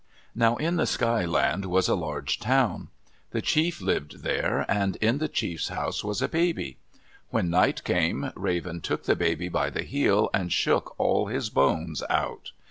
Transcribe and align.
Now 0.33 0.55
in 0.55 0.77
the 0.77 0.87
Sky 0.87 1.25
Land 1.25 1.65
was 1.65 1.87
a 1.87 1.93
large 1.93 2.39
town. 2.39 2.87
The 3.29 3.41
chief 3.43 3.81
lived 3.81 4.23
there 4.23 4.65
and 4.67 4.95
in 4.95 5.19
the 5.19 5.27
chief's 5.27 5.67
house 5.67 6.03
was 6.03 6.23
a 6.23 6.27
baby. 6.27 6.77
When 7.29 7.51
night 7.51 7.83
came, 7.83 8.31
Raven 8.35 8.81
took 8.81 9.03
the 9.03 9.15
baby 9.15 9.47
by 9.47 9.69
the 9.69 9.83
heel 9.83 10.31
and 10.33 10.51
shook 10.51 10.99
all 10.99 11.27
his 11.27 11.51
bones 11.51 12.01
out. 12.09 12.51